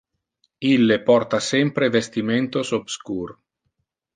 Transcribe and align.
Ille 0.69 0.97
porta 1.09 1.41
sempre 1.49 1.91
vestimentos 1.99 2.73
obscur. 2.81 3.37